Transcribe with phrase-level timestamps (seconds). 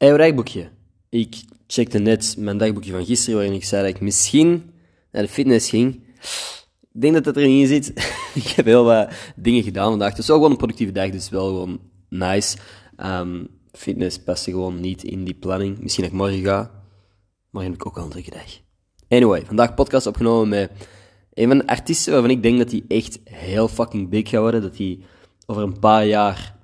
[0.00, 0.68] Hey, dagboekje.
[1.08, 4.70] Ik checkte net mijn dagboekje van gisteren, waarin ik zei dat ik misschien
[5.12, 5.94] naar de fitness ging.
[6.92, 7.88] Ik denk dat dat erin zit.
[8.42, 10.10] ik heb heel wat dingen gedaan vandaag.
[10.10, 12.56] Het is wel een productieve dag, dus wel gewoon nice.
[12.96, 15.78] Um, fitness paste gewoon niet in die planning.
[15.80, 16.70] Misschien dat ik morgen ga.
[17.50, 18.58] Morgen heb ik ook al een drukke dag.
[19.08, 20.70] Anyway, vandaag podcast opgenomen met
[21.34, 24.62] een van de artiesten waarvan ik denk dat hij echt heel fucking big gaat worden.
[24.62, 24.98] Dat hij
[25.46, 26.58] over een paar jaar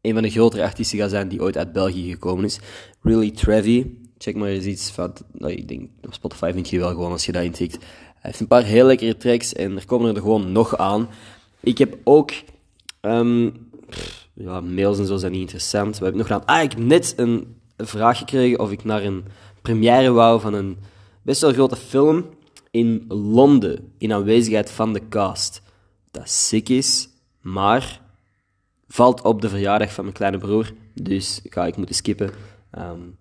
[0.00, 2.58] een van de grotere artiesten gaat zijn die ooit uit België gekomen is.
[3.02, 3.98] Really Trevi.
[4.18, 7.26] Check maar eens iets van, nou, ik denk, op Spotify vind je wel gewoon als
[7.26, 7.78] je dat intikt.
[7.80, 11.08] Hij heeft een paar heel lekkere tracks en er komen er gewoon nog aan.
[11.60, 12.32] Ik heb ook,
[13.00, 13.52] um,
[14.34, 15.92] ja, mails en zo zijn niet interessant.
[15.92, 16.44] Wat heb ik nog gedaan?
[16.44, 19.24] Ah, ik heb net een vraag gekregen of ik naar een
[19.62, 20.78] première wou van een
[21.22, 22.24] best wel grote film
[22.70, 25.62] in Londen, in aanwezigheid van de cast.
[26.10, 27.08] Dat sick is,
[27.40, 28.00] maar
[28.92, 30.72] valt op de verjaardag van mijn kleine broer.
[30.94, 32.30] Dus ga ik moeten skippen.
[32.78, 33.16] Um,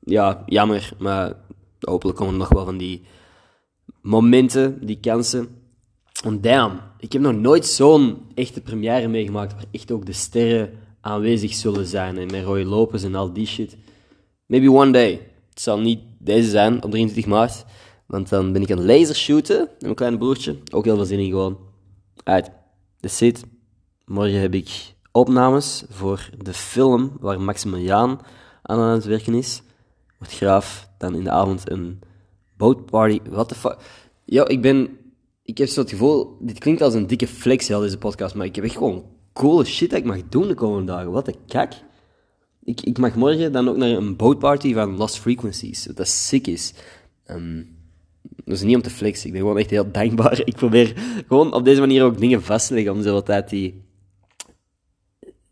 [0.00, 1.34] ja, jammer, maar
[1.80, 3.02] hopelijk komen er nog wel van die
[4.02, 5.48] momenten, die kansen.
[6.24, 10.70] En damn, ik heb nog nooit zo'n echte première meegemaakt waar echt ook de sterren
[11.00, 12.18] aanwezig zullen zijn.
[12.18, 13.76] En met Roy Lopez en al die shit.
[14.46, 15.10] Maybe one day.
[15.50, 17.64] Het zal niet deze zijn, op 23 maart.
[18.06, 20.56] Want dan ben ik aan laser shooten met mijn kleine broertje.
[20.72, 21.58] Ook heel veel zin in gewoon.
[22.22, 22.50] Uit.
[23.00, 23.44] That's it.
[24.04, 28.20] Morgen heb ik opnames voor de film waar Maximiliaan
[28.62, 29.62] aan aan het werken is.
[30.18, 32.00] Wordt graaf dan in de avond een
[32.56, 33.20] boatparty.
[33.30, 33.76] What the fuck?
[34.24, 34.98] Ja, ik ben...
[35.42, 36.36] Ik heb zo het gevoel...
[36.40, 39.90] Dit klinkt als een dikke flex, deze podcast, maar ik heb echt gewoon coole shit
[39.90, 41.10] dat ik mag doen de komende dagen.
[41.10, 41.72] Wat een kak.
[42.62, 45.86] Ik, ik mag morgen dan ook naar een boatparty van Lost Frequencies.
[45.86, 46.74] Wat dat sick is.
[47.26, 47.78] Um,
[48.44, 49.26] dat is niet om te flexen.
[49.26, 50.40] Ik ben gewoon echt heel dankbaar.
[50.44, 50.92] Ik probeer
[51.28, 53.82] gewoon op deze manier ook dingen vast te leggen om zoveel tijd die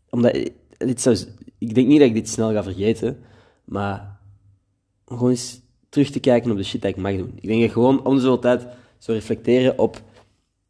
[0.09, 1.17] omdat, dit zou,
[1.57, 3.19] ik denk niet dat ik dit snel ga vergeten,
[3.65, 4.19] maar
[5.05, 7.31] gewoon eens terug te kijken op de shit dat ik mag doen.
[7.35, 10.01] Ik denk gewoon om de zoveel tijd zo reflecteren op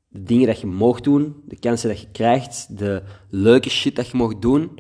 [0.08, 4.08] de dingen dat je mag doen, de kansen dat je krijgt, de leuke shit dat
[4.08, 4.80] je mag doen,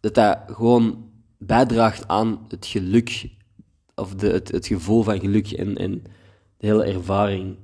[0.00, 3.30] dat dat gewoon bijdraagt aan het geluk,
[3.94, 6.02] of de, het, het gevoel van geluk en, en
[6.56, 7.56] de hele ervaring.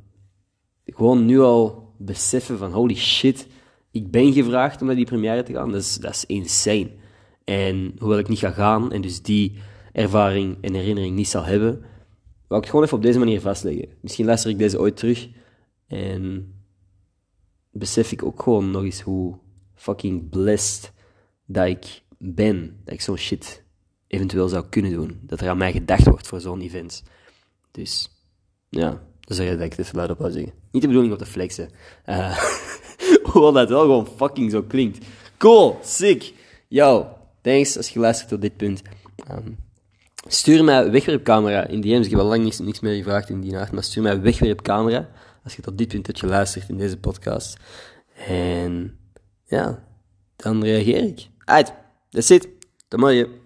[0.85, 3.47] Gewoon nu al beseffen van holy shit,
[3.93, 5.73] ik ben gevraagd om naar die première te gaan.
[5.73, 6.91] Dat is, dat is insane.
[7.45, 9.59] En hoewel ik niet ga gaan en dus die
[9.93, 13.89] ervaring en herinnering niet zal hebben, wou ik het gewoon even op deze manier vastleggen.
[14.01, 15.29] Misschien luister ik deze ooit terug
[15.87, 16.55] en
[17.71, 19.39] besef ik ook gewoon nog eens hoe
[19.75, 20.93] fucking blessed
[21.47, 22.81] dat ik ben.
[22.85, 23.65] Dat ik zo'n shit
[24.07, 25.21] eventueel zou kunnen doen.
[25.23, 27.03] Dat er aan mij gedacht wordt voor zo'n event.
[27.71, 28.11] Dus
[28.69, 30.53] ja, dat is dat ik het even op zeggen.
[30.71, 31.71] Niet de bedoeling om te flexen.
[32.07, 32.39] Uh,
[33.33, 35.07] Hoewel dat wel gewoon fucking zo klinkt.
[35.39, 36.33] Cool, sick.
[36.69, 37.09] Yo,
[37.41, 38.83] thanks als je luistert tot dit punt.
[39.31, 39.57] Um,
[40.27, 42.05] stuur mij wegwerpcamera in DM's.
[42.05, 45.09] Ik heb al lang niks, niks meer gevraagd in die nacht, maar stuur mij wegwerpcamera
[45.45, 47.57] als je tot dit punt hebt geluisterd in deze podcast.
[48.27, 48.99] En
[49.45, 49.85] ja,
[50.37, 51.29] dan reageer ik.
[51.45, 51.73] Uit,
[52.11, 52.49] that's it.
[52.89, 53.42] Tot morgen.